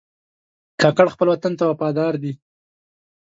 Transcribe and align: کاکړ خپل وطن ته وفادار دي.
کاکړ 0.81 1.07
خپل 1.13 1.27
وطن 1.29 1.53
ته 1.59 1.63
وفادار 1.67 2.13
دي. 2.23 2.33